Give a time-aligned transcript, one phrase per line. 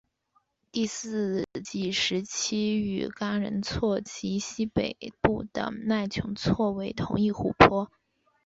[0.71, 7.91] 第四纪时期与嘎仁错及西北部的麦穷错为同一湖泊。